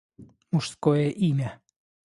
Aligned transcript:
Мужское 0.51 1.09
имя 1.29 1.61